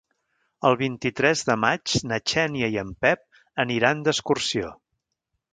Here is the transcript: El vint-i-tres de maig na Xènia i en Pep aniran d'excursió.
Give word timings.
El 0.69 0.77
vint-i-tres 0.79 1.43
de 1.49 1.57
maig 1.65 1.93
na 2.11 2.19
Xènia 2.33 2.71
i 2.77 2.81
en 2.85 2.97
Pep 3.07 3.23
aniran 3.67 4.05
d'excursió. 4.09 4.77